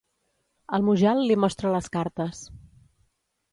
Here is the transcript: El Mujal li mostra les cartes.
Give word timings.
El 0.77 0.85
Mujal 0.87 1.21
li 1.27 1.37
mostra 1.45 1.75
les 1.75 1.91
cartes. 1.99 2.43